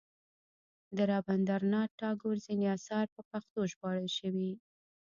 [0.95, 4.51] د رابندر ناته ټاګور ځینې اثار په پښتو ژباړل شوي.